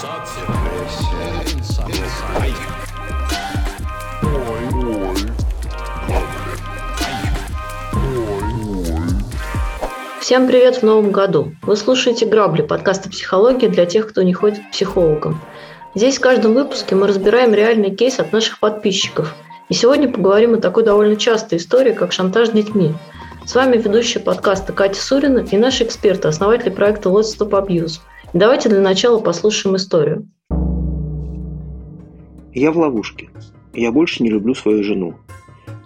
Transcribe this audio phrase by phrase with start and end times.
[0.00, 0.08] Всем
[10.46, 11.52] привет в новом году!
[11.60, 15.38] Вы слушаете «Грабли» подкаста психологии для тех, кто не ходит к психологам.
[15.94, 19.34] Здесь в каждом выпуске мы разбираем реальный кейс от наших подписчиков.
[19.68, 22.94] И сегодня поговорим о такой довольно частой истории, как шантаж детьми.
[23.44, 28.00] С вами ведущая подкаста Катя Сурина и наши эксперты, основатели проекта Let's Stop Abuse.
[28.32, 30.28] Давайте для начала послушаем историю.
[32.52, 33.30] Я в ловушке.
[33.72, 35.14] Я больше не люблю свою жену.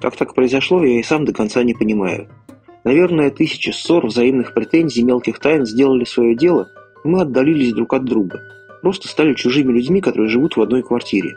[0.00, 2.28] Как так произошло, я и сам до конца не понимаю–
[2.84, 6.68] Наверное, тысячи ссор, взаимных претензий, мелких тайн сделали свое дело,
[7.02, 8.42] и мы отдалились друг от друга.
[8.82, 11.34] Просто стали чужими людьми, которые живут в одной квартире.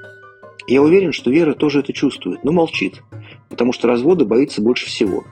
[0.67, 3.01] Я уверен, что Вера тоже это чувствует, но молчит,
[3.47, 5.23] потому что развода боится больше всего.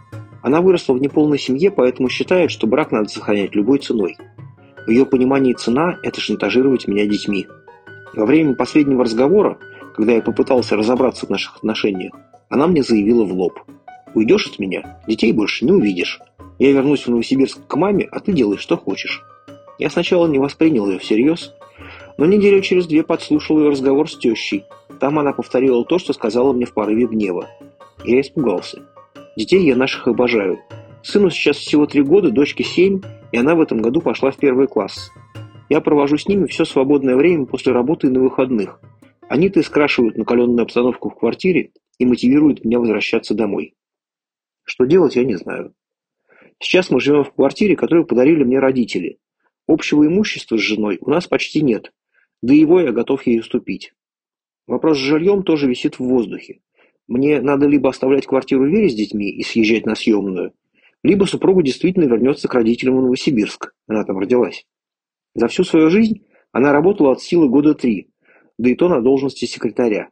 [0.42, 4.16] Она выросла в неполной семье, поэтому считает, что брак надо сохранять любой ценой.
[4.86, 7.48] В ее понимании цена– это шантажировать меня детьми.
[8.14, 9.58] Во время последнего разговора,
[9.96, 12.14] когда я попытался разобраться в наших отношениях,
[12.50, 13.60] она мне заявила в лоб–
[14.16, 16.22] Уйдешь от меня, детей больше не увидишь.
[16.58, 19.22] Я вернусь в Новосибирск к маме, а ты делай, что хочешь.
[19.78, 21.54] Я сначала не воспринял ее всерьез,
[22.18, 24.64] но неделю через две подслушал ее разговор с тещей.
[25.02, 27.50] Там она повторила то, что сказала мне в порыве гнева.
[28.06, 28.84] Я испугался.
[29.36, 30.60] Детей я наших обожаю.
[31.06, 33.00] Сыну сейчас всего три года, дочке семь,
[33.32, 35.12] и она в этом году пошла в первый класс.
[35.70, 38.82] Я провожу с ними все свободное время после работы и на выходных.
[39.30, 43.76] Они-то и скрашивают накаленную обстановку в квартире и мотивируют меня возвращаться домой.
[44.64, 45.76] Что делать, я не знаю.
[46.60, 49.20] Сейчас мы живем в квартире, которую подарили мне родители.
[49.68, 51.94] Общего имущества с женой у нас почти нет,
[52.42, 53.94] да его я готов ей уступить.
[54.66, 56.62] Вопрос с жильем тоже висит в воздухе.
[57.08, 60.54] Мне надо либо оставлять квартиру Вере с детьми и съезжать на съемную,
[61.06, 63.74] либо супруга действительно вернется к родителям в Новосибирск.
[63.88, 64.66] Она там родилась.
[65.36, 68.10] За всю свою жизнь она работала от силы года три,
[68.58, 70.10] да и то на должности секретаря.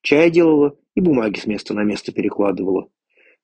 [0.00, 2.88] Чай делала и бумаги с места на место перекладывала.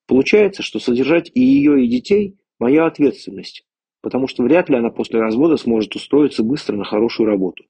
[0.07, 3.67] Получается, что содержать и ее, и детей– моя ответственность,
[4.01, 7.65] потому что вряд ли она после развода сможет устроиться быстро на хорошую работу.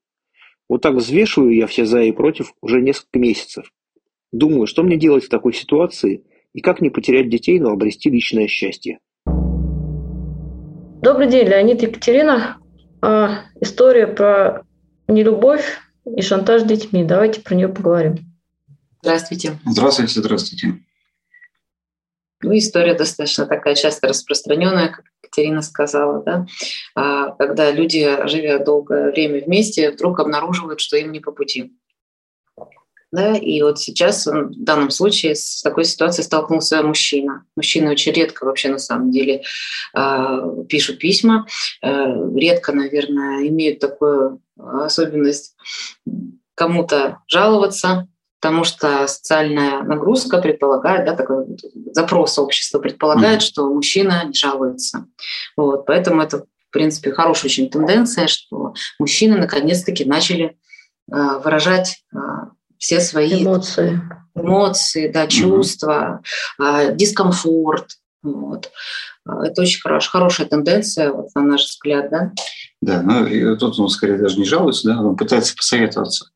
[0.68, 3.72] Вот так взвешиваю я все за и против уже несколько месяцев.
[4.30, 8.46] Думаю, что мне делать в такой ситуации и как не потерять детей, но обрести личное
[8.46, 9.00] счастье.
[11.02, 12.56] Добрый день, Леонид Екатерина.
[13.02, 14.64] А, история про
[15.08, 17.04] нелюбовь и шантаж детьми.
[17.04, 18.16] Давайте про нее поговорим.
[19.02, 19.58] Здравствуйте.
[19.66, 20.78] Здравствуйте, здравствуйте.
[22.42, 26.46] Ну, история достаточно такая часто распространенная, как Екатерина сказала, да,
[26.94, 31.72] а, когда люди, живя долгое время вместе, вдруг обнаруживают, что им не по пути.
[33.12, 37.44] Да, и вот сейчас в данном случае с такой ситуацией столкнулся мужчина.
[37.54, 39.42] Мужчины очень редко вообще на самом деле
[39.94, 41.46] а, пишут письма,
[41.82, 41.88] э,
[42.34, 45.54] редко, наверное, имеют такую особенность
[46.54, 48.08] кому-то жаловаться,
[48.40, 51.46] потому что социальная нагрузка предполагает, да, такой
[51.92, 53.44] запрос общества предполагает, mm-hmm.
[53.44, 55.06] что мужчина не жалуется.
[55.56, 60.56] Вот, поэтому это, в принципе, хорошая очень тенденция, что мужчины наконец-таки начали
[61.12, 62.18] э, выражать э,
[62.78, 64.00] все свои эмоции,
[64.34, 66.20] эмоции да, чувства,
[66.60, 66.96] mm-hmm.
[66.96, 67.96] дискомфорт.
[68.22, 68.70] Вот.
[69.24, 72.32] Это очень хорош, хорошая тенденция, вот, на наш взгляд, да?
[72.80, 76.30] Да, ну тут он скорее даже не жалуется, да, он пытается посоветоваться.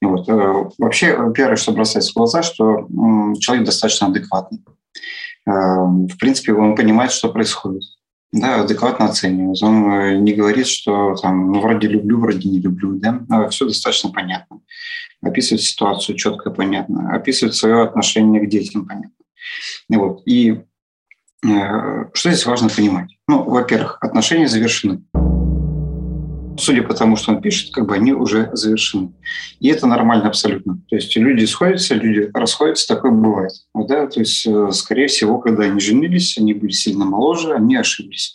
[0.00, 0.28] Вот.
[0.28, 2.86] Э, вообще, первое, что бросается в глаза, что
[3.40, 4.64] человек достаточно адекватный.
[5.46, 7.82] Э, в принципе, он понимает, что происходит.
[8.32, 9.60] Да, адекватно оценивает.
[9.62, 12.92] Он э, не говорит, что там, ну, вроде люблю, вроде не люблю.
[12.92, 13.24] Да?
[13.28, 14.60] А Все достаточно понятно.
[15.20, 17.12] Описывает ситуацию четко, понятно.
[17.14, 19.10] Описывает свое отношение к детям, понятно.
[19.88, 20.22] И, вот.
[20.26, 20.60] и
[21.42, 23.16] что здесь важно понимать?
[23.26, 25.02] Ну, во-первых, отношения завершены
[26.60, 29.12] судя по тому, что он пишет, как бы они уже завершены.
[29.58, 30.78] И это нормально абсолютно.
[30.88, 33.52] То есть люди сходятся, люди расходятся, такое бывает.
[33.74, 34.06] Да?
[34.06, 38.34] То есть, э, скорее всего, когда они женились, они были сильно моложе, они ошиблись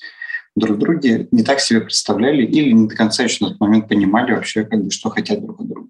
[0.56, 4.34] друг друге, не так себе представляли или не до конца еще на тот момент понимали
[4.34, 5.90] вообще, как бы, что хотят друг от друга.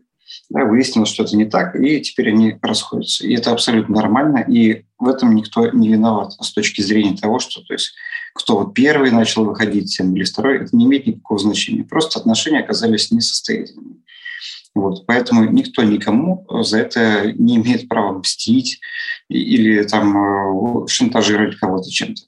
[0.50, 3.26] Да, выяснилось, что это не так, и теперь они расходятся.
[3.26, 7.62] И это абсолютно нормально, и в этом никто не виноват с точки зрения того, что
[7.62, 7.94] то есть,
[8.36, 11.86] кто вот первый начал выходить или второй, это не имеет никакого значения.
[11.86, 14.04] Просто отношения оказались несостоятельными.
[14.76, 18.82] Вот, поэтому никто никому за это не имеет права мстить
[19.30, 22.24] или там э, шантажировать кого-то чем-то.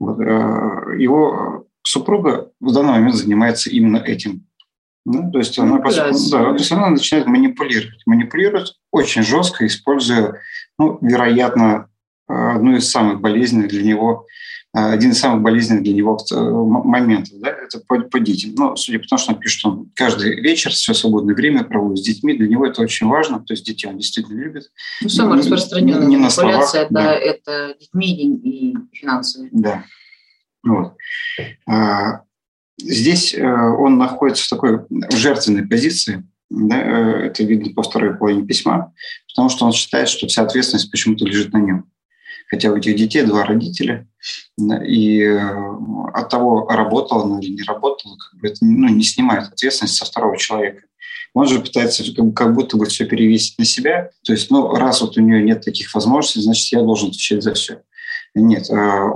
[0.00, 4.46] Вот, э, его супруга в данный момент занимается именно этим.
[5.04, 8.02] Ну, то, есть она, да, то есть она начинает манипулировать.
[8.04, 10.40] Манипулирует очень жестко, используя,
[10.76, 11.88] ну, вероятно,
[12.26, 14.26] одну из самых болезненных для него
[14.78, 16.18] один из самых болезненных для него
[16.84, 18.52] моментов, да, это по, по детям.
[18.56, 22.04] Ну, судя по тому, что он пишет, что он каждый вечер все свободное время проводит
[22.04, 24.70] с детьми, для него это очень важно, то есть детей он действительно любит.
[25.00, 27.14] Ну, самая распространенная не манипуляция это, да.
[27.14, 29.48] это детьми и финансовые.
[29.50, 29.84] Да.
[30.62, 30.92] Вот.
[31.66, 32.22] А,
[32.78, 34.80] здесь э, он находится в такой
[35.10, 38.92] жертвенной позиции, да, э, это видно по второй половине письма,
[39.28, 41.86] потому что он считает, что вся ответственность почему-то лежит на нем
[42.46, 44.08] хотя у этих детей два родителя,
[44.58, 45.76] и э,
[46.14, 50.04] от того, работала она или не работала, как бы это ну, не снимает ответственность со
[50.04, 50.82] второго человека.
[51.34, 52.02] Он же пытается
[52.34, 54.10] как будто бы все перевесить на себя.
[54.24, 57.52] То есть, ну, раз вот у нее нет таких возможностей, значит, я должен отвечать за
[57.52, 57.82] все.
[58.34, 59.10] Нет, э,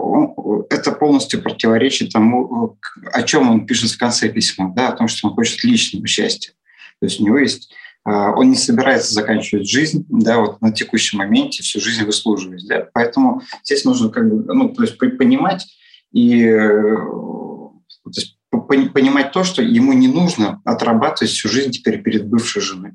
[0.70, 2.78] это полностью противоречит тому,
[3.12, 6.52] о чем он пишет в конце письма, да, о том, что он хочет личного счастья.
[7.00, 7.72] То есть у него есть
[8.04, 13.42] он не собирается заканчивать жизнь, да, вот на текущем моменте всю жизнь выслуживать, да, поэтому
[13.62, 15.66] здесь нужно как бы, ну, то есть понимать
[16.12, 22.26] и э, то есть понимать то, что ему не нужно отрабатывать всю жизнь теперь перед
[22.26, 22.92] бывшей женой.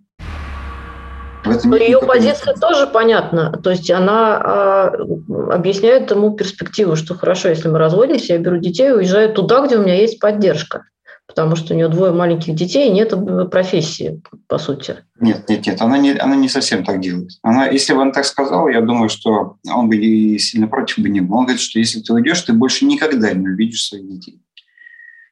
[1.63, 2.59] Но ее позиция нет.
[2.59, 3.51] тоже понятна.
[3.51, 8.89] То есть она э, объясняет ему перспективу, что хорошо, если мы разводимся, я беру детей
[8.89, 10.85] и уезжаю туда, где у меня есть поддержка
[11.35, 13.13] потому что у нее двое маленьких детей, и нет
[13.51, 14.95] профессии, по сути.
[15.19, 17.31] Нет, нет, нет, она не, она не совсем так делает.
[17.41, 21.09] Она, если бы она так сказала, я думаю, что он бы и сильно против бы
[21.09, 21.35] не был.
[21.35, 24.41] Он говорит, что если ты уйдешь, ты больше никогда не увидишь своих детей.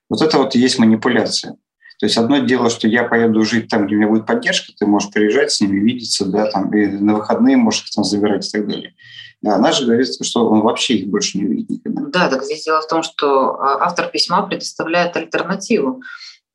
[0.10, 1.56] Вот это вот и есть манипуляция.
[2.04, 4.86] То есть одно дело, что я поеду жить там, где у меня будет поддержка, ты
[4.86, 8.52] можешь приезжать с ними, видеться, да, там, и на выходные можешь их там забирать и
[8.52, 8.94] так далее.
[9.42, 12.02] Да, она же говорит, что он вообще их больше не увидит никогда.
[12.10, 16.02] Да, так здесь дело в том, что а, автор письма предоставляет альтернативу.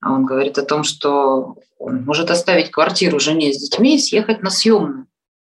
[0.05, 4.51] Он говорит о том, что он может оставить квартиру жене с детьми и съехать на
[4.51, 5.07] съемную.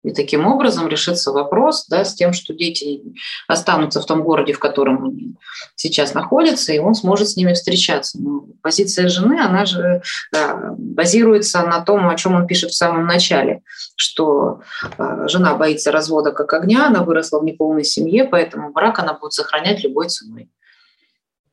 [0.05, 3.03] И таким образом решится вопрос да, с тем, что дети
[3.49, 5.35] останутся в том городе, в котором они
[5.75, 8.21] сейчас находятся, и он сможет с ними встречаться.
[8.21, 10.03] Но позиция жены, она же
[10.33, 13.63] да, базируется на том, о чем он пишет в самом начале,
[13.97, 14.61] что
[14.99, 19.33] э, жена боится развода как огня, она выросла в неполной семье, поэтому брак она будет
[19.33, 20.49] сохранять любой ценой.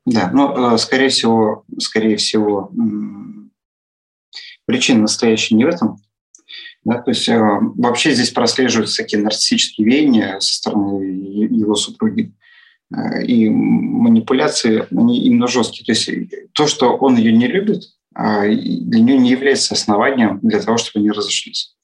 [0.05, 2.71] Да, ну, скорее всего, скорее всего,
[4.65, 5.97] причина настоящая не в этом,
[6.85, 12.31] да, то есть э, вообще здесь прослеживаются такие нарциссические веяния со стороны его супруги.
[12.95, 15.83] Э, и манипуляции, они именно жесткие.
[15.83, 17.85] То есть то, что он ее не любит,
[18.15, 21.75] э, для нее не является основанием для того, чтобы они разошлись.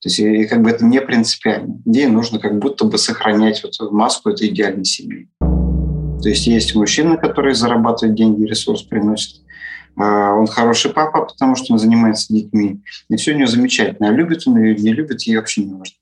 [0.00, 1.82] То есть и как бы это не принципиально.
[1.84, 5.28] Ей нужно как будто бы сохранять вот маску этой идеальной семьи.
[5.38, 9.42] То есть есть мужчина, который зарабатывает деньги, ресурс приносит,
[9.96, 12.80] он хороший папа, потому что он занимается детьми.
[13.08, 14.08] И все у него замечательно.
[14.08, 15.96] А любит он ее, не любит, ей вообще не важно.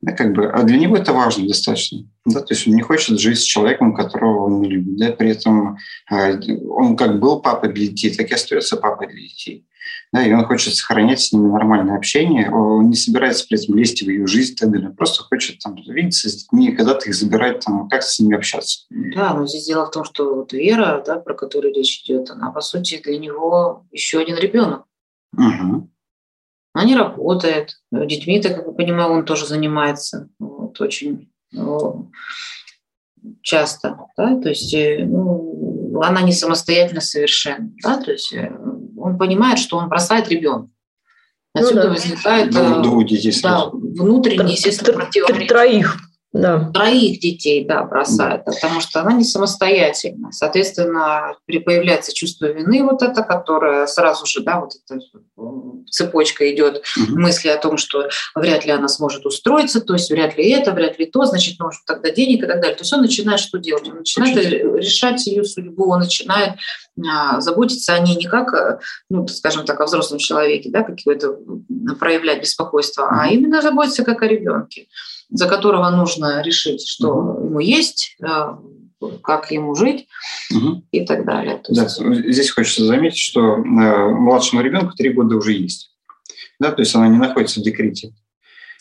[0.00, 2.08] Да, как бы, а для него это важно достаточно.
[2.24, 2.40] Да?
[2.40, 4.96] То есть он не хочет жить с человеком, которого он не любит.
[4.96, 5.12] Да?
[5.12, 5.76] При этом
[6.08, 9.66] а, он как был папой для детей, так и остается папой для детей
[10.12, 14.02] да, и он хочет сохранять с ними нормальное общение, он не собирается при этом лезть
[14.02, 17.14] в ее жизнь и так далее, он просто хочет там, видеться с детьми, когда-то их
[17.14, 18.86] забирать, там, как с ними общаться.
[18.90, 22.50] Да, но здесь дело в том, что вот Вера, да, про которую речь идет, она,
[22.50, 24.84] по сути, для него еще один ребенок.
[25.36, 25.90] Угу.
[26.72, 32.10] Она не работает, детьми, так как я понимаю, он тоже занимается вот, очень ну,
[33.42, 38.52] часто, да, то есть э, ну, она не самостоятельно совершенно, да, то есть э,
[38.96, 40.70] он понимает, что он бросает ребенка.
[41.54, 41.94] Ну Отсюда ну, да.
[41.94, 45.48] возникает да, да, внутренний, естественно, противоречие.
[45.48, 45.96] Троих
[46.32, 46.70] да.
[46.74, 48.52] Троих детей, да, бросает, да.
[48.52, 50.30] потому что она не самостоятельна.
[50.30, 55.00] Соответственно, появляется чувство вины вот это, которое сразу же, да, вот эта
[55.90, 57.18] цепочка идет угу.
[57.18, 60.98] мысли о том, что вряд ли она сможет устроиться, то есть вряд ли это, вряд
[60.98, 62.76] ли то, значит, может тогда денег и так далее.
[62.76, 63.88] То есть он начинает что делать?
[63.88, 64.86] Он начинает Учить.
[64.86, 66.56] решать ее судьбу, он начинает
[67.10, 71.38] а, заботиться о ней не как, ну, скажем так, о взрослом человеке, да, какое-то
[71.98, 73.14] проявлять беспокойство, угу.
[73.14, 74.88] а именно заботиться как о ребенке
[75.30, 77.46] за которого нужно решить, что угу.
[77.46, 78.56] ему есть, э,
[79.22, 80.08] как ему жить
[80.54, 80.82] угу.
[80.90, 81.58] и так далее.
[81.58, 82.00] То есть...
[82.00, 85.90] Да, здесь хочется заметить, что э, младшему ребенку три года уже есть.
[86.58, 88.12] Да, то есть она не находится в декрете.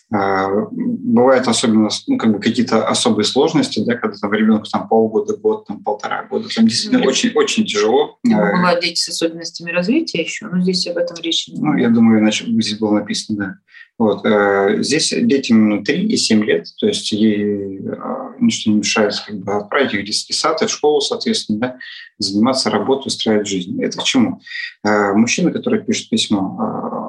[0.09, 5.35] А, бывают особенно ну, как бы какие-то особые сложности, да, когда там ребенку там полгода,
[5.35, 6.47] год, там полтора года.
[6.53, 8.17] Там действительно mm очень, очень тяжело.
[8.23, 11.89] Ну, бывают дети с особенностями развития еще, но здесь об этом речи не Ну, я
[11.89, 13.55] думаю, иначе здесь было написано, да.
[13.97, 14.25] Вот.
[14.25, 19.37] Э, здесь детям 3 и 7 лет, то есть ей а, ничто не мешает как
[19.39, 21.77] бы, отправить их в детский сад и в школу, соответственно, да,
[22.19, 23.81] заниматься работой, устраивать жизнь.
[23.83, 24.39] Это к чему?
[24.85, 27.06] Э, мужчина, который пишет письмо, а,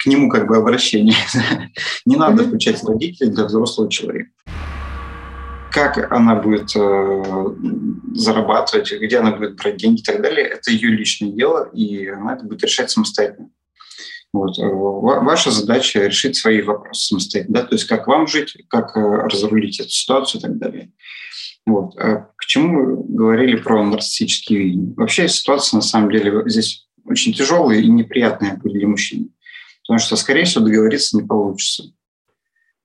[0.00, 1.14] к нему как бы обращение.
[2.06, 4.30] Не надо включать родителей для взрослого человека.
[5.70, 7.44] как она будет э,
[8.14, 12.34] зарабатывать, где она будет брать деньги и так далее, это ее личное дело, и она
[12.34, 13.50] это будет решать самостоятельно.
[14.32, 14.58] Вот.
[14.58, 19.00] Э, ваша задача решить свои вопросы самостоятельно, да, то есть как вам жить, как э,
[19.00, 20.92] разрулить эту ситуацию и так далее.
[21.66, 21.96] Вот.
[21.98, 24.94] А к чему мы говорили про нарциссические видения?
[24.96, 29.28] Вообще ситуация на самом деле здесь очень тяжелая и неприятная для мужчины,
[29.82, 31.84] потому что, скорее всего, договориться не получится.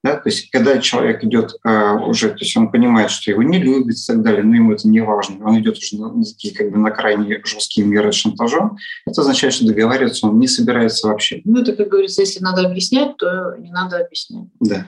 [0.06, 0.18] Да?
[0.18, 3.98] То есть, когда человек идет э, уже, то есть он понимает, что его не любят
[3.98, 6.78] и так далее, но ему это не важно, он идет уже на, такие, как бы
[6.78, 11.42] на крайне жесткие меры шантажом, это означает, что договариваться он не собирается вообще.
[11.44, 14.48] Ну, это, как говорится, если надо объяснять, то не надо объяснять.
[14.60, 14.88] Да.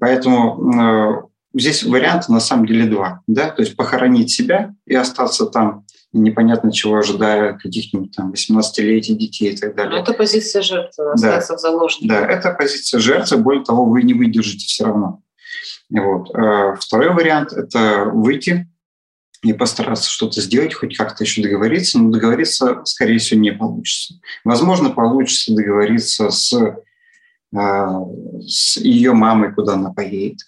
[0.00, 3.22] Поэтому э, здесь варианты на самом деле два.
[3.26, 3.50] Да?
[3.50, 5.84] То есть похоронить себя и остаться там
[6.16, 9.96] непонятно чего ожидая каких-нибудь там 18-летий детей и так далее.
[9.96, 11.56] Но это позиция жертвы, остаться да.
[11.56, 12.08] в заложниках.
[12.08, 15.22] Да, это позиция жертвы, более того, вы не выдержите все равно.
[15.90, 16.34] Вот.
[16.34, 18.68] А второй вариант– это выйти
[19.42, 24.14] и постараться что-то сделать, хоть как-то еще договориться, но договориться, скорее всего, не получится.
[24.44, 26.52] Возможно, получится договориться с,
[27.54, 28.00] а,
[28.46, 30.38] с ее мамой, куда она поедет.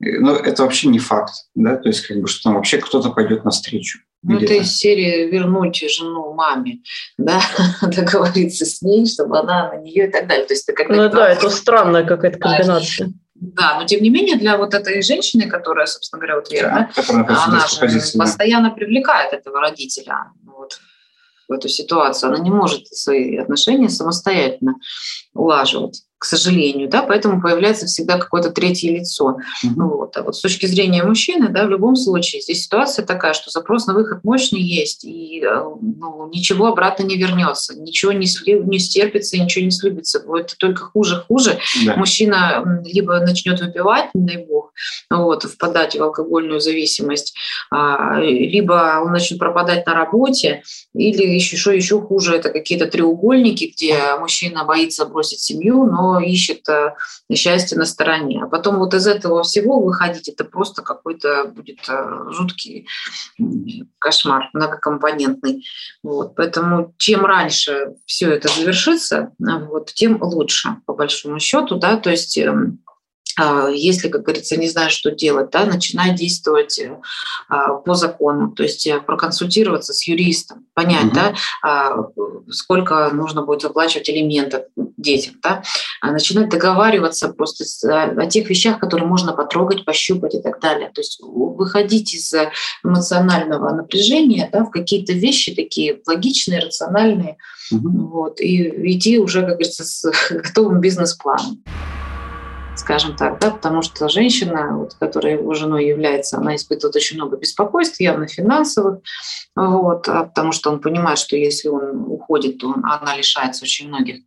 [0.00, 3.44] Но это вообще не факт, да, то есть как бы, что там вообще кто-то пойдет
[3.44, 4.00] навстречу.
[4.26, 6.78] Ну, это из серии вернуть жену маме,
[7.18, 7.40] да,
[7.82, 10.46] договориться с ней, чтобы она на нее и так далее.
[10.46, 13.12] То есть это ну да, это странная какая-то комбинация.
[13.34, 17.24] Да, но тем не менее для вот этой женщины, которая, собственно говоря, вот Вера, да,
[17.24, 20.78] да, она же позиции, постоянно привлекает этого родителя вот,
[21.48, 22.32] в эту ситуацию.
[22.32, 24.76] Она не может свои отношения самостоятельно
[25.34, 29.36] улаживать к сожалению, да, поэтому появляется всегда какое-то третье лицо.
[29.62, 29.74] Mm-hmm.
[29.76, 30.16] Вот.
[30.16, 33.86] А вот с точки зрения мужчины, да, в любом случае, здесь ситуация такая, что запрос
[33.86, 38.26] на выход мощный есть, и э, ну, ничего обратно не вернется, ничего не,
[38.64, 41.58] не стерпится, ничего не слюбится, будет только хуже-хуже.
[41.84, 41.96] Да.
[41.96, 44.72] Мужчина либо начнет выпивать, не дай бог,
[45.10, 47.34] вот, впадать в алкогольную зависимость,
[47.70, 50.62] а, либо он начнет пропадать на работе,
[50.94, 56.94] или еще, еще хуже, это какие-то треугольники, где мужчина боится бросить семью, но ищет э,
[57.32, 58.42] счастье на стороне.
[58.44, 62.86] А потом вот из этого всего выходить, это просто какой-то будет э, жуткий
[63.98, 65.64] кошмар многокомпонентный.
[66.02, 66.34] Вот.
[66.36, 71.76] Поэтому чем раньше все это завершится, вот, тем лучше, по большому счету.
[71.76, 71.96] Да?
[71.96, 72.83] То есть эм,
[73.72, 76.96] если, как говорится, не знаю, что делать, да, начинать действовать э,
[77.48, 81.14] а, по закону, то есть э, проконсультироваться с юристом, понять, угу.
[81.14, 81.96] да, а,
[82.50, 85.62] сколько нужно будет выплачивать элементов детям, да,
[86.02, 87.64] начинать договариваться просто
[88.16, 90.90] о тех вещах, которые можно потрогать, пощупать и так далее.
[90.94, 92.32] То есть выходить из
[92.84, 97.38] эмоционального напряжения да, в какие-то вещи такие логичные, рациональные,
[97.72, 98.06] угу.
[98.06, 101.64] вот, и идти уже, как говорится, с готовым бизнес-планом
[102.84, 107.38] скажем так, да, потому что женщина, вот, которая его женой является, она испытывает очень много
[107.38, 108.98] беспокойств, явно финансовых,
[109.56, 114.22] вот, а потому что он понимает, что если он уходит, то она лишается очень многих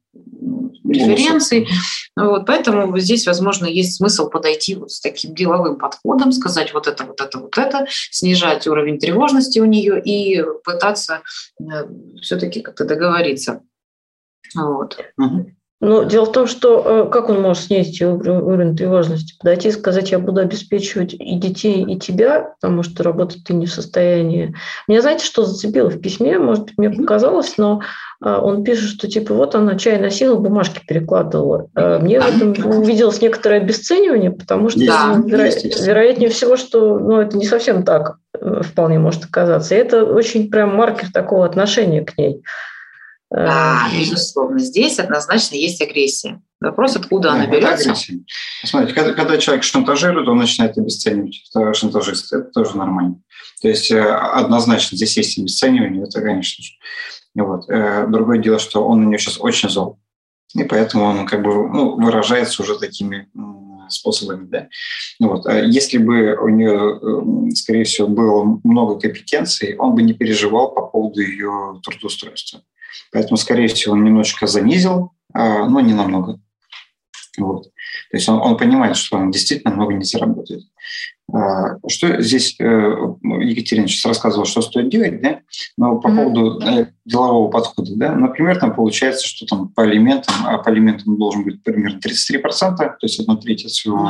[0.83, 1.67] преференций.
[2.15, 7.03] Вот, поэтому здесь, возможно, есть смысл подойти вот с таким деловым подходом, сказать вот это,
[7.03, 11.21] вот это, вот это, снижать уровень тревожности у нее и пытаться
[11.59, 11.63] э,
[12.23, 13.61] все-таки как-то договориться.
[14.55, 14.97] Вот.
[15.19, 15.56] Угу.
[15.79, 19.35] Но дело в том, что э, как он может снизить уровень тревожности?
[19.37, 23.67] Подойти и сказать, я буду обеспечивать и детей, и тебя, потому что работать ты не
[23.67, 24.55] в состоянии.
[24.87, 26.39] Меня знаете, что зацепило в письме?
[26.39, 27.81] Может быть, мне показалось, но
[28.23, 31.69] э, он пишет, что типа вот она чай носила, бумажки перекладывала.
[31.75, 35.47] Э, мне в этом увиделось некоторое обесценивание, потому что да, веро...
[35.85, 38.17] вероятнее всего, что ну, это не совсем так
[38.61, 39.75] вполне может оказаться.
[39.75, 42.41] И это очень прям маркер такого отношения к ней.
[43.29, 44.59] Да, э, безусловно.
[44.59, 46.41] Здесь однозначно есть агрессия.
[46.61, 47.91] Вопрос, откуда да, она берется.
[47.91, 48.19] Агрессия.
[48.63, 51.43] Смотрите, когда, когда человек шантажирует, он начинает обесценивать
[51.73, 52.33] шантажист.
[52.33, 53.21] Это тоже нормально.
[53.61, 56.71] То есть э, однозначно здесь есть обесценивание, это, конечно же.
[57.35, 57.69] Вот.
[57.69, 59.99] Э, другое дело, что он у нее сейчас очень зол.
[60.55, 63.27] И поэтому он как бы ну, выражается уже такими
[63.89, 64.47] способами.
[64.47, 64.67] Да?
[65.19, 65.45] Вот.
[65.45, 70.83] А если бы у нее, скорее всего, было много компетенций, он бы не переживал по
[70.83, 72.61] поводу ее трудоустройства.
[73.11, 76.39] Поэтому, скорее всего, он немножечко занизил, а, но не намного.
[77.37, 77.63] Вот.
[78.09, 80.63] То есть он, он понимает, что он действительно много не заработает.
[81.33, 85.41] А, что здесь э, Екатерина сейчас рассказывала, что стоит делать, да?
[85.77, 86.15] но по mm-hmm.
[86.15, 91.17] поводу э, делового подхода, да, например, там получается, что там по алиментам, а по алиментам
[91.17, 94.09] должен быть примерно 33%, то есть одна треть от своего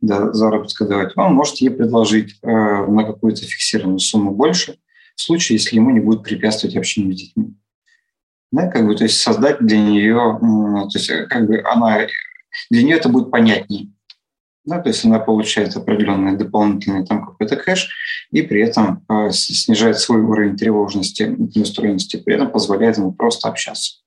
[0.00, 4.76] да, заработка давать, он может ей предложить э, на какую-то фиксированную сумму больше,
[5.20, 7.54] случае, если ему не будет препятствовать общению с детьми.
[8.52, 12.06] Да, как бы, то есть создать для нее, то есть как бы она,
[12.70, 13.90] для нее это будет понятнее.
[14.64, 17.88] Да, то есть она получает определенный дополнительный там какой-то кэш
[18.30, 21.22] и при этом э, снижает свой уровень тревожности
[21.54, 24.00] и устроенности, при этом позволяет ему просто общаться.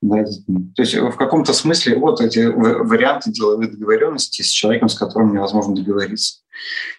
[0.00, 5.32] Да, то есть в каком-то смысле вот эти варианты деловой договоренности с человеком, с которым
[5.32, 6.40] невозможно договориться.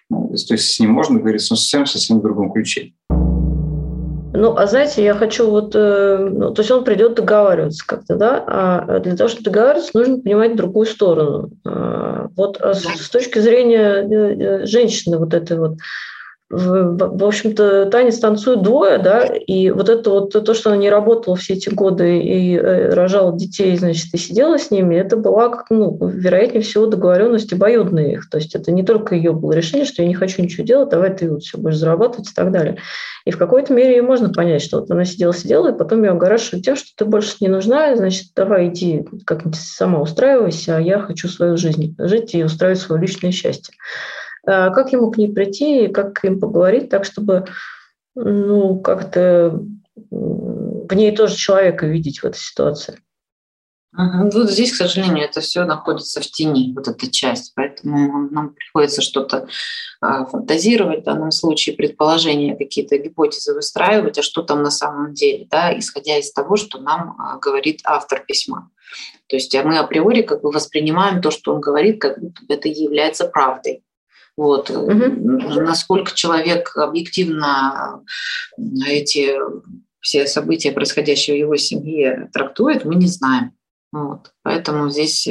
[0.10, 2.94] Ну, то есть с ним можно договориться, но совсем совсем в другом ключе.
[4.36, 8.44] Ну, а знаете, я хочу вот, э, ну, то есть он придет договариваться как-то, да,
[8.48, 11.52] а для того, чтобы договариваться, нужно понимать другую сторону.
[11.64, 15.78] А, вот а с, с точки зрения э, э, женщины вот этой вот,
[16.56, 21.36] в общем-то, танец танцуют двое, да, и вот это вот то, что она не работала
[21.36, 25.98] все эти годы и э, рожала детей, значит, и сидела с ними, это была, ну,
[26.08, 28.30] вероятнее всего, договоренность обоюдная их.
[28.30, 31.16] То есть это не только ее было решение, что я не хочу ничего делать, давай
[31.16, 32.78] ты вот все будешь зарабатывать и так далее.
[33.26, 36.66] И в какой-то мере ее можно понять, что вот она сидела-сидела, и потом ее огораживают
[36.66, 41.28] тем, что ты больше не нужна, значит, давай иди как-нибудь сама устраивайся, а я хочу
[41.30, 43.74] свою жизнь жить и устраивать свое личное счастье.
[44.46, 47.46] А как ему к ней прийти, как им поговорить так, чтобы
[48.16, 49.60] ну, как-то
[50.12, 53.00] в ней тоже человека видеть в этой ситуации.
[53.96, 57.54] Вот здесь, к сожалению, это все находится в тени, вот эта часть.
[57.56, 59.48] Поэтому нам приходится что-то
[60.02, 65.48] а, фантазировать, в данном случае предположения, какие-то гипотезы выстраивать, а что там на самом деле,
[65.50, 68.72] да, исходя из того, что нам а, говорит автор письма.
[69.28, 73.28] То есть мы априори как бы воспринимаем то, что он говорит, как будто это является
[73.28, 73.84] правдой.
[74.36, 74.70] Вот.
[74.70, 75.62] Угу.
[75.62, 78.04] Насколько человек объективно
[78.88, 79.36] эти
[80.00, 83.54] все события, происходящие в его семье, трактует, мы не знаем.
[83.92, 84.34] Вот.
[84.42, 85.28] Поэтому здесь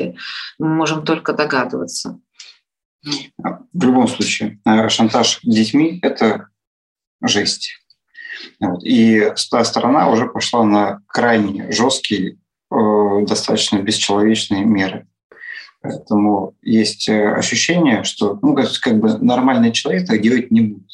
[0.59, 2.21] мы можем только догадываться.
[3.02, 6.49] В любом случае, э, шантаж детьми– это
[7.21, 7.73] жесть.
[8.61, 8.85] Вот.
[8.85, 12.38] И та сторона уже пошла на крайне жесткие,
[12.71, 15.09] э, достаточно бесчеловечные меры.
[15.83, 20.89] Поэтому есть э, ощущение, что ну, как бы нормальный человек так делать не будет.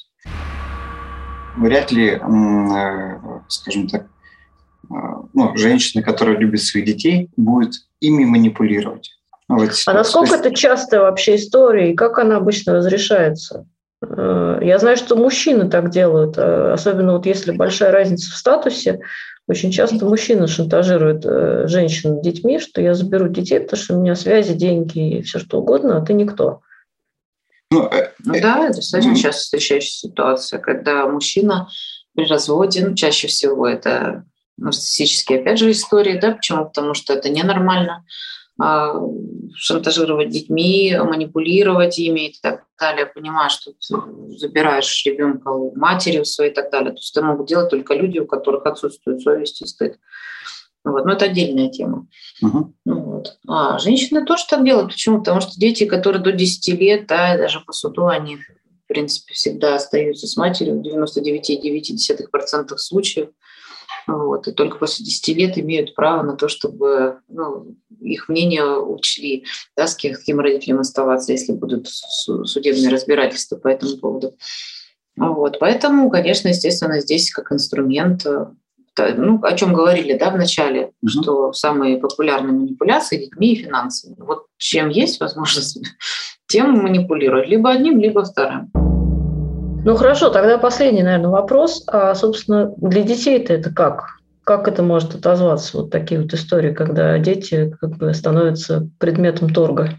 [1.56, 3.18] Вряд ли, э,
[3.48, 4.94] скажем так, э,
[5.34, 9.10] ну, женщина, которая любит своих детей, будет ими манипулировать.
[9.48, 13.66] А насколько это частая вообще история, и как она обычно разрешается?
[14.00, 19.00] Я знаю, что мужчины так делают, особенно вот если большая разница в статусе,
[19.48, 24.14] очень часто мужчина шантажирует э, женщин детьми, что я заберу детей, потому что у меня
[24.14, 26.60] связи, деньги и все что угодно, а ты никто.
[27.70, 31.68] Ну, э, ну да, это достаточно часто встречающаяся ситуация, когда мужчина
[32.14, 34.24] при разводе, ну, чаще всего это
[34.58, 36.66] нарциссические, опять же, истории, да, почему?
[36.66, 38.04] Потому что это ненормально.
[38.60, 38.92] А,
[39.54, 46.24] шантажировать детьми, манипулировать ими и так далее, понимаешь, что ты забираешь ребенка у матери у
[46.24, 46.90] своей и так далее.
[46.90, 49.98] То есть это могут делать только люди, у которых отсутствует совесть и стыд.
[50.84, 51.04] Вот.
[51.04, 52.08] Но это отдельная тема.
[52.42, 52.72] Uh-huh.
[52.84, 53.38] Вот.
[53.46, 54.92] А женщины тоже так делают.
[54.92, 55.18] Почему?
[55.18, 59.76] Потому что дети, которые до 10 лет, да, даже по суду, они, в принципе, всегда
[59.76, 63.28] остаются с матерью в 99,9% случаев.
[64.08, 69.44] Вот, и только после 10 лет имеют право на то, чтобы ну, их мнение учли,
[69.76, 74.34] да, с каким родителям оставаться, если будут судебные разбирательства по этому поводу.
[75.16, 78.46] Вот, поэтому, конечно, естественно, здесь как инструмент э,
[79.16, 81.08] ну, о чем говорили да, в начале, mm-hmm.
[81.08, 84.16] что самые популярные манипуляции детьми и финансами.
[84.18, 85.80] Вот чем есть возможность,
[86.46, 88.70] тем манипулировать либо одним, либо вторым.
[89.88, 91.82] Ну хорошо, тогда последний, наверное, вопрос.
[91.86, 94.18] А, собственно, для детей-то это как?
[94.44, 99.98] Как это может отозваться, вот такие вот истории, когда дети как бы становятся предметом торга?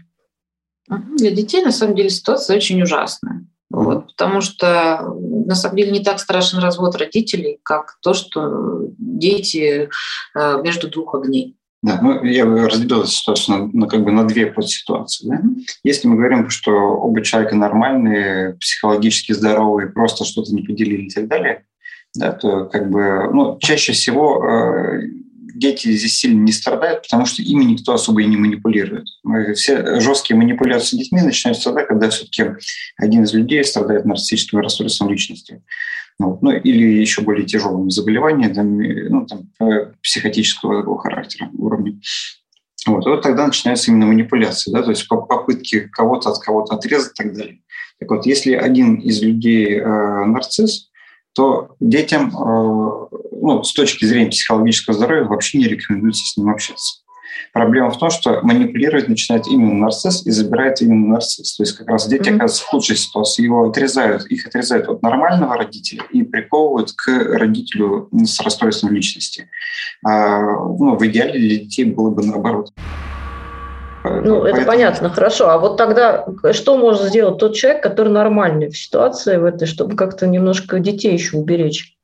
[0.88, 3.44] Для детей, на самом деле, ситуация очень ужасная.
[3.68, 9.90] Вот, потому что на самом деле не так страшен развод родителей, как то, что дети
[10.36, 11.56] э, между двух огней.
[11.82, 15.28] Да, ну, я разделил эту ситуацию на, на, как бы на две подситуации.
[15.28, 15.40] Да?
[15.82, 21.26] Если мы говорим, что оба человека нормальные, психологически здоровые, просто что-то не поделили и так
[21.26, 21.64] далее,
[22.14, 25.02] да, то как бы, ну, чаще всего э,
[25.54, 29.06] дети здесь сильно не страдают, потому что ими никто особо и не манипулирует.
[29.54, 32.44] Все жесткие манипуляции детьми начинаются тогда, когда все-таки
[32.96, 35.62] один из людей страдает нарциссическим расстройством личности.
[36.20, 41.98] Ну, ну, или еще более тяжелым заболеванием, там, ну, там, э, психотического характера уровня.
[42.86, 47.22] Вот, вот тогда начинаются именно манипуляции, да, то есть попытки кого-то от кого-то отрезать и
[47.22, 47.60] так далее.
[47.98, 50.90] Так вот, если один из людей э, нарцисс,
[51.32, 53.06] то детям э,
[53.40, 57.00] ну, с точки зрения психологического здоровья вообще не рекомендуется с ним общаться.
[57.52, 61.56] Проблема в том, что манипулировать начинает именно нарцисс и забирает именно нарцисс.
[61.56, 62.36] То есть как раз дети mm-hmm.
[62.36, 63.42] оказываются в худшей ситуации.
[63.42, 69.48] Его отрезают, их отрезают от нормального родителя и приковывают к родителю с расстройством личности.
[70.06, 72.72] А, ну, в идеале для детей было бы наоборот.
[74.02, 75.50] Ну, это понятно, хорошо.
[75.50, 79.96] А вот тогда что может сделать тот человек, который нормальный в ситуации в этой, чтобы
[79.96, 81.96] как-то немножко детей еще уберечь?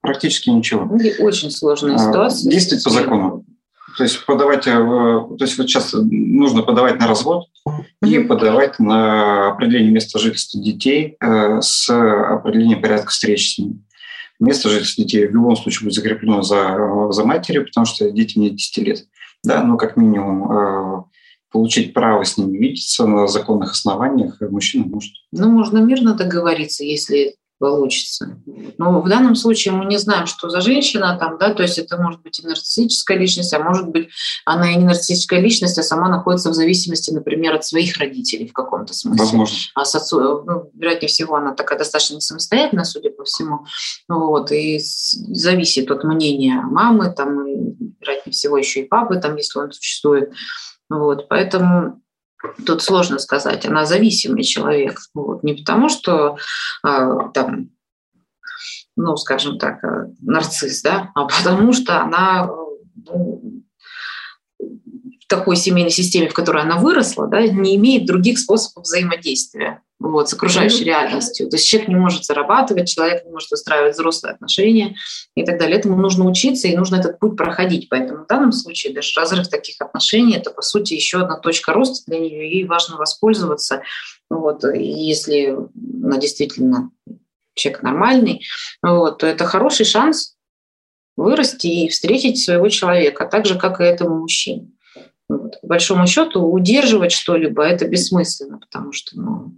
[0.00, 0.88] Практически ничего.
[1.18, 2.50] Очень сложная а, ситуация.
[2.50, 3.37] Действовать по закону.
[3.98, 7.46] То есть подавать, э, то есть вот сейчас нужно подавать на развод
[8.06, 13.82] и подавать на определение места жительства детей э, с определением порядка встреч с ними.
[14.38, 18.50] Место жительства детей в любом случае будет закреплено за, за матерью, потому что дети не
[18.50, 19.04] 10 лет.
[19.42, 21.02] Да, но как минимум э,
[21.50, 25.10] получить право с ними видеться на законных основаниях мужчина может.
[25.32, 28.40] Ну, можно мирно договориться, если получится.
[28.78, 31.96] Но в данном случае мы не знаем, что за женщина там, да, то есть это
[31.96, 34.08] может быть и нарциссическая личность, а может быть
[34.44, 38.52] она и не нарциссическая личность, а сама находится в зависимости, например, от своих родителей в
[38.52, 39.24] каком-то смысле.
[39.24, 39.56] Возможно.
[39.74, 43.66] А с отцу, ну, вероятнее всего, она такая достаточно не самостоятельная, судя по всему,
[44.08, 49.58] вот, и зависит от мнения мамы, там, и, вероятнее всего, еще и папы, там, если
[49.58, 50.32] он существует.
[50.88, 52.00] Вот, поэтому
[52.64, 54.98] Тут сложно сказать, она зависимый человек.
[55.14, 55.42] Вот.
[55.42, 56.36] Не потому, что
[56.82, 57.70] а, там,
[58.96, 62.48] ну, скажем так, а, нарцисс, да, а потому что она
[62.94, 63.64] ну,
[64.58, 70.28] в такой семейной системе, в которой она выросла, да, не имеет других способов взаимодействия вот,
[70.28, 71.48] с окружающей реальностью.
[71.48, 74.94] То есть человек не может зарабатывать, человек не может устраивать взрослые отношения
[75.34, 75.78] и так далее.
[75.78, 77.88] Этому нужно учиться и нужно этот путь проходить.
[77.88, 82.02] Поэтому в данном случае даже разрыв таких отношений– это, по сути, еще одна точка роста
[82.06, 83.82] для нее, ей важно воспользоваться.
[84.30, 85.56] Вот, если
[86.02, 86.90] она действительно
[87.54, 88.44] человек нормальный,
[88.82, 90.36] вот, то это хороший шанс
[91.16, 94.70] вырасти и встретить своего человека, так же, как и этому мужчине.
[95.28, 95.60] Вот.
[95.60, 99.52] По большому счету удерживать что-либо это бессмысленно, потому что ну,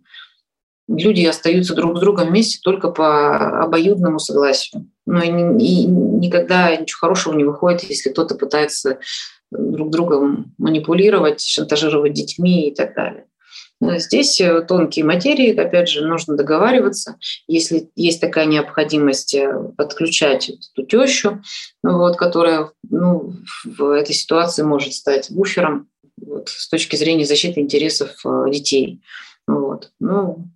[0.90, 4.90] люди остаются друг с другом вместе только по обоюдному согласию.
[5.06, 8.98] Но и, и никогда ничего хорошего не выходит, если кто-то пытается
[9.50, 13.26] друг другом манипулировать, шантажировать детьми и так далее.
[13.82, 17.16] Здесь э, тонкие материи, опять же, нужно договариваться.
[17.48, 21.42] Если есть такая необходимость э, подключать эту тещу,
[21.82, 23.32] вот, которая ну,
[23.64, 25.88] в этой ситуации может стать буфером
[26.20, 29.00] вот, с точки зрения защиты интересов э, детей.
[29.46, 29.90] Вот.
[29.98, 30.50] Ну,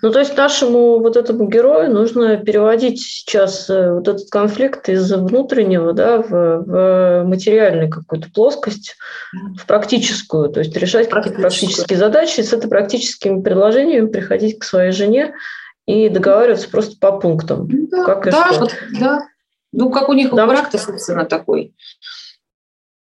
[0.00, 5.12] ну, то есть нашему вот этому герою нужно переводить сейчас э, вот этот конфликт из
[5.12, 8.96] внутреннего да, в, в материальную какую-то плоскость,
[9.32, 14.64] в практическую, то есть решать какие-то практические задачи, и с этой практическими предложениями приходить к
[14.64, 15.34] своей жене
[15.86, 17.68] и договариваться просто по пунктам.
[17.88, 18.60] Да, как и да, что.
[18.60, 19.20] Вот, да.
[19.72, 21.74] Ну, как у них да, брак-то, собственно, такой.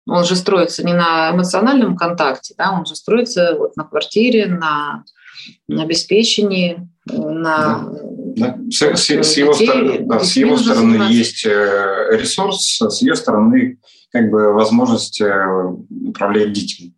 [0.08, 5.04] Он же строится не на эмоциональном контакте, да, он же строится вот на квартире, на
[5.68, 7.88] обеспечении, на
[8.36, 8.58] да.
[8.70, 13.78] С, с, с, его, детей, да, с его стороны есть э, ресурс, с ее стороны
[14.12, 15.74] как бы возможность э,
[16.06, 16.94] управлять детьми,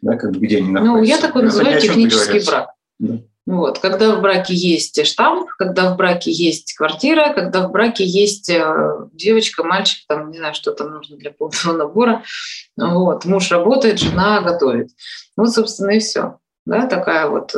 [0.00, 0.98] да, как бы где они находятся.
[0.98, 2.70] Ну, я такой называю технический брак.
[2.98, 3.18] Да.
[3.48, 3.78] Вот.
[3.78, 9.08] Когда в браке есть штамп, когда в браке есть квартира, когда в браке есть э,
[9.14, 12.22] девочка, мальчик, там, не знаю, что там нужно для полного набора.
[12.76, 13.24] Вот.
[13.24, 14.90] Муж работает, жена готовит.
[15.34, 16.38] Вот, собственно, и все.
[16.68, 17.54] Да, такая вот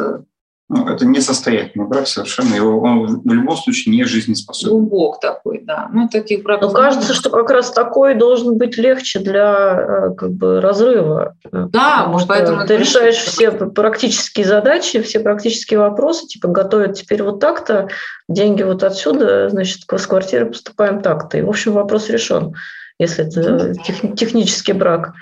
[0.73, 2.55] ну, это несостоятельный брак совершенно.
[2.55, 4.87] Его, он в любом случае не жизнеспособен.
[4.87, 5.89] Глубок такой, да.
[5.93, 6.73] Ну, таких браков...
[6.73, 11.35] Но кажется, что как раз такой должен быть легче для э, как бы, разрыва.
[11.51, 12.65] Да, может, поэтому...
[12.69, 17.89] Ты решаешь все практические задачи, все практические вопросы, типа готовят теперь вот так-то,
[18.29, 21.37] деньги вот отсюда, значит, с квартиры поступаем так-то.
[21.37, 22.55] И, в общем, вопрос решен,
[23.01, 25.15] если это тех, технический брак.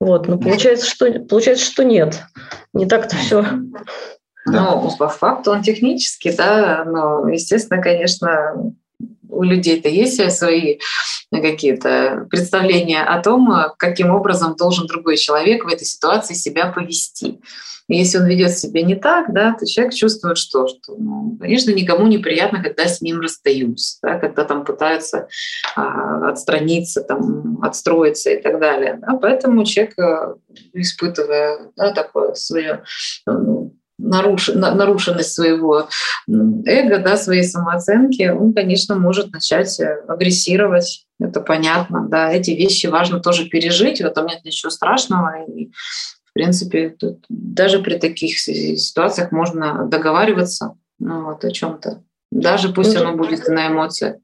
[0.00, 2.22] Вот, но получается, что, получается, что нет.
[2.72, 3.44] Не так-то все.
[4.46, 8.72] Ну, по факту он технический, да, но, естественно, конечно,
[9.30, 10.78] у людей-то есть свои
[11.30, 17.40] какие-то представления о том, каким образом должен другой человек в этой ситуации себя повести.
[17.90, 21.72] И если он ведет себя не так, да, то человек чувствует, что, что ну, конечно,
[21.72, 25.26] никому неприятно, когда с ним расстаются, да, когда там пытаются
[25.74, 29.00] а, отстраниться, там, отстроиться и так далее.
[29.02, 30.34] Да, поэтому человек, э,
[30.72, 32.84] испытывая да, такое свое
[33.26, 35.88] ну, нарушенность своего
[36.28, 41.06] эго, да, своей самооценки, он, конечно, может начать э, агрессировать.
[41.18, 42.32] Это понятно, да.
[42.32, 45.44] Эти вещи важно тоже пережить, в этом нет ничего страшного.
[45.46, 45.70] И,
[46.24, 52.02] в принципе, тут даже при таких ситуациях можно договариваться ну, вот, о чем-то.
[52.30, 54.16] Даже пусть ну, оно будет на эмоциях.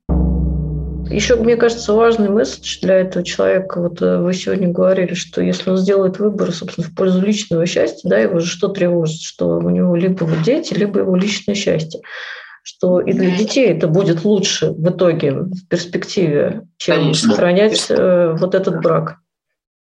[1.11, 3.81] Еще, мне кажется, важный месседж для этого человека.
[3.81, 8.09] Вот э, вы сегодня говорили, что если он сделает выбор, собственно, в пользу личного счастья,
[8.09, 12.01] да, его же что тревожит, что у него либо вот дети, либо его личное счастье.
[12.63, 17.31] Что и для детей это будет лучше в итоге, в перспективе, чем Конечно.
[17.31, 19.19] сохранять э, вот этот брак.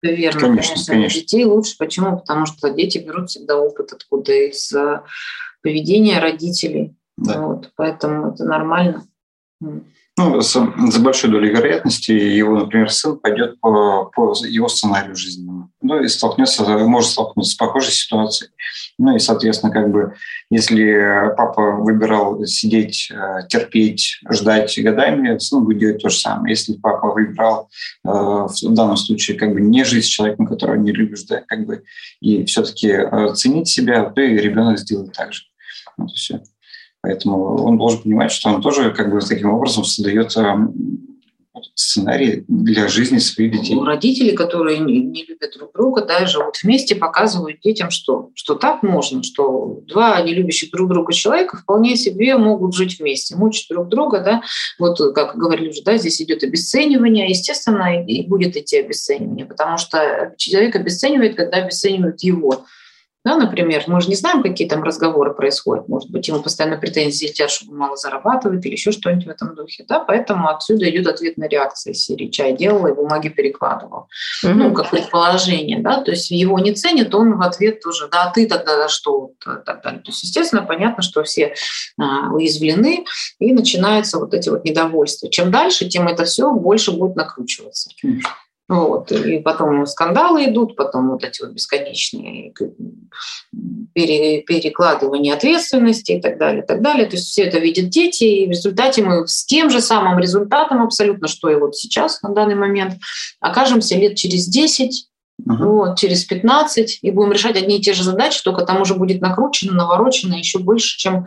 [0.02, 0.94] Верно, конечно, конечно.
[0.94, 1.20] конечно.
[1.20, 1.74] Детей лучше.
[1.76, 2.18] Почему?
[2.18, 4.72] Потому что дети берут всегда опыт откуда из
[5.62, 6.94] поведения родителей.
[7.16, 7.40] Да.
[7.40, 9.04] Вот, поэтому это нормально.
[10.18, 15.70] Ну, за большой долей вероятности его, например, сын пойдет по, по его сценарию жизненному.
[15.82, 18.50] Ну и столкнется, может столкнуться с похожей ситуацией.
[18.98, 20.14] Ну и, соответственно, как бы,
[20.48, 26.52] если папа выбирал сидеть, э, терпеть, ждать годами, сын будет делать то же самое.
[26.52, 27.68] Если папа выбирал
[28.04, 31.66] э, в данном случае как бы не жить с человеком, которого не любишь, да, как
[31.66, 31.82] бы,
[32.20, 35.42] и все-таки э, ценить себя, то и ребенок сделает так же.
[35.98, 36.40] Вот и все.
[37.02, 40.74] Поэтому он должен понимать, что он тоже как бы таким образом создает эм,
[41.74, 43.78] сценарий для жизни своих детей.
[43.78, 49.22] Родители, которые не, любят друг друга, да, живут вместе, показывают детям, что, что так можно,
[49.22, 54.20] что два не любящих друг друга человека вполне себе могут жить вместе, мучить друг друга,
[54.20, 54.42] да,
[54.78, 60.34] вот как говорили уже, да, здесь идет обесценивание, естественно, и будет идти обесценивание, потому что
[60.36, 62.64] человек обесценивает, когда обесценивают его.
[63.26, 65.88] Да, например, мы же не знаем, какие там разговоры происходят.
[65.88, 69.56] Может быть, ему постоянно претензии летят, что он мало зарабатывает или еще что-нибудь в этом
[69.56, 69.84] духе.
[69.88, 69.98] Да?
[69.98, 74.06] Поэтому отсюда идет ответная реакция серии «Чай делала и бумаги перекладывал».
[74.44, 74.52] Mm-hmm.
[74.54, 75.80] Ну, как предположение.
[75.80, 76.02] Да?
[76.02, 79.64] То есть его не ценят, он в ответ тоже «да, а ты тогда что?» и
[79.64, 80.02] так далее.
[80.02, 81.56] То есть, естественно, понятно, что все
[81.98, 83.06] а, уязвлены,
[83.40, 85.28] и начинаются вот эти вот недовольства.
[85.28, 87.90] Чем дальше, тем это все больше будет накручиваться.
[88.04, 88.20] Mm-hmm.
[88.68, 89.12] Вот.
[89.12, 92.52] И потом скандалы идут, потом вот эти вот бесконечные
[93.92, 97.06] пере, перекладывания ответственности и так далее, и так далее.
[97.06, 100.82] То есть все это видят дети, и в результате мы с тем же самым результатом
[100.82, 102.94] абсолютно, что и вот сейчас на данный момент,
[103.40, 105.08] окажемся лет через 10,
[105.48, 105.54] uh-huh.
[105.64, 109.20] вот, через 15, и будем решать одни и те же задачи, только там уже будет
[109.20, 111.26] накручено, наворочено еще больше, чем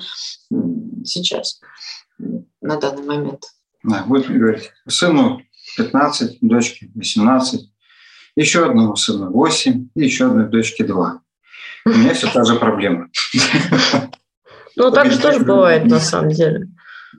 [1.06, 1.62] сейчас
[2.60, 3.44] на данный момент.
[3.82, 5.42] Да, вот говорить, сыну
[5.78, 7.70] 15, дочке 18,
[8.36, 11.22] еще одному сыну 8 и еще одной дочке 2.
[11.86, 13.08] У меня все та же проблема.
[14.76, 16.68] Ну, так же тоже бывает на самом деле.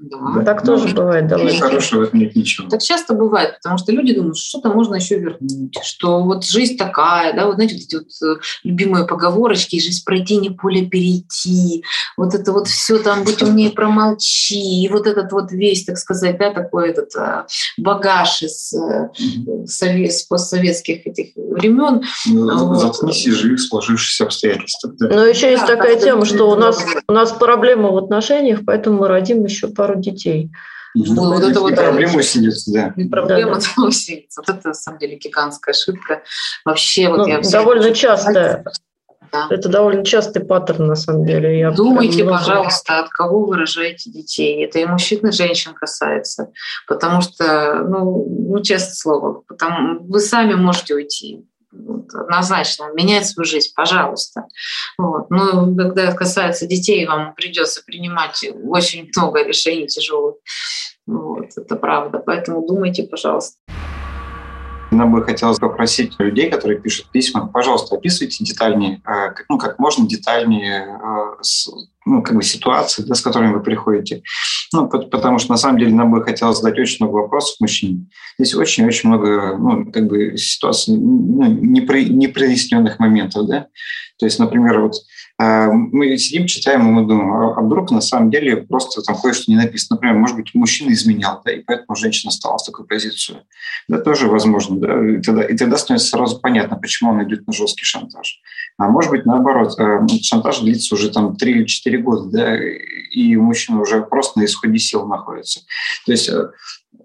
[0.01, 0.43] Да.
[0.45, 1.59] Так тоже ну, бывает довольно.
[1.59, 2.69] Хорошего в нет ничего.
[2.69, 6.77] Так часто бывает, потому что люди думают, что что-то можно еще вернуть, что вот жизнь
[6.77, 11.85] такая, да, вот знаете, вот эти вот э, любимые поговорочки, жизнь пройти, не поле перейти,
[12.17, 16.39] вот это вот все там, будь умнее, промолчи, и вот этот вот весь, так сказать,
[16.39, 17.45] да, такой этот э,
[17.77, 19.11] багаж из э,
[19.67, 22.03] совет, постсоветских этих времен.
[22.27, 22.81] Ну, вот.
[22.81, 24.95] Заткнись и живи в сложившихся обстоятельствах.
[24.99, 25.09] Да.
[25.09, 29.01] Но еще есть да, такая тема, что у нас, у нас проблема в отношениях, поэтому
[29.01, 30.51] мы родим еще пару детей.
[30.95, 32.95] Ну, вот это вот проблема усилится, да.
[33.11, 33.83] Проблема да, да.
[33.85, 34.43] усилится.
[34.45, 36.23] Вот это на самом деле гигантская ошибка.
[36.65, 38.65] Вообще, вот ну, я довольно часто.
[39.33, 39.47] Да.
[39.49, 41.61] Это довольно частый паттерн, на самом деле.
[41.61, 42.39] Я Думайте, много...
[42.39, 44.65] пожалуйста, от кого вы рожаете детей.
[44.65, 46.51] Это и мужчин, и женщин касается.
[46.89, 53.47] Потому что, ну, ну честное слово, потому, вы сами можете уйти вот, однозначно менять свою
[53.47, 54.47] жизнь, пожалуйста.
[54.99, 55.31] Вот.
[55.31, 60.37] Но когда касается детей, вам придется принимать очень много решений тяжелых.
[61.07, 62.19] Вот, это правда.
[62.19, 63.57] Поэтому думайте, пожалуйста.
[64.91, 70.07] Нам бы хотелось попросить людей, которые пишут письма, пожалуйста, описывайте детальнее, э, ну, как можно
[70.07, 71.43] детальнее э,
[72.07, 74.23] ну, как бы ситуации, да, с которыми вы приходите.
[74.73, 78.07] Ну, потому что на самом деле нам бы хотелось задать очень много вопросов мужчине.
[78.39, 83.67] Здесь очень-очень много, ну, как бы ситуаций, ну, непроясненных моментов, да.
[84.19, 88.03] То есть, например, вот а, мы сидим, читаем, и мы думаем, а, а вдруг на
[88.03, 89.97] самом деле просто там кое-что не написано.
[89.97, 93.39] Например, может быть, мужчина изменял, да, и поэтому женщина стала в такую позицию.
[93.89, 97.55] Да, тоже возможно, да, и тогда, и тогда становится сразу понятно, почему он идет на
[97.55, 98.41] жесткий шантаж.
[98.77, 102.59] А может быть, наоборот, э, шантаж длится уже там 3 или 4 года, да,
[103.11, 105.61] и мужчина уже просто на исходе сил находится.
[106.05, 106.51] То есть э,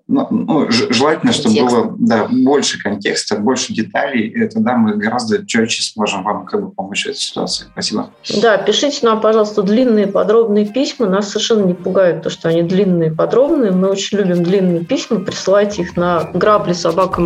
[0.07, 1.75] ну, ну, желательно, чтобы Контекст.
[1.75, 6.71] было да, больше контекста, больше деталей, и тогда мы гораздо четче сможем вам как бы
[6.71, 7.65] помочь в этой ситуации.
[7.71, 8.11] Спасибо.
[8.39, 11.07] Да, пишите нам, пожалуйста, длинные подробные письма.
[11.07, 13.71] Нас совершенно не пугает то, что они длинные подробные.
[13.71, 15.21] Мы очень любим длинные письма.
[15.21, 17.19] Присылайте их на грабли собака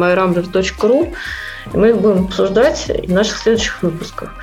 [1.73, 4.33] и мы их будем обсуждать в наших следующих выпусках.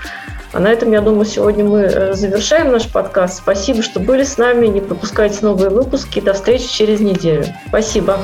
[0.57, 3.37] А на этом, я думаю, сегодня мы э, завершаем наш подкаст.
[3.37, 4.67] Спасибо, что были с нами.
[4.69, 6.19] Не пропускайте новые выпуски.
[6.19, 7.45] До встречи через неделю.
[7.69, 8.17] Спасибо.